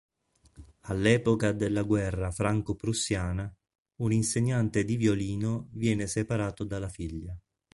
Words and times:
All'epoca 0.87 1.51
della 1.51 1.83
guerra 1.83 2.31
franco-prussiana, 2.31 3.55
un 3.97 4.11
insegnante 4.11 4.83
di 4.83 4.95
violino 4.95 5.67
viene 5.73 6.07
separato 6.07 6.63
dalla 6.63 6.89
figlia. 6.89 7.37